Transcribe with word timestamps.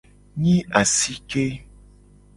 Nyi 0.41 0.55
asike. 0.81 1.45